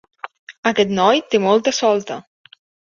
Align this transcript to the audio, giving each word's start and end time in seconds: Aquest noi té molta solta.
Aquest 0.71 0.95
noi 1.01 1.23
té 1.35 1.43
molta 1.47 1.77
solta. 1.85 2.21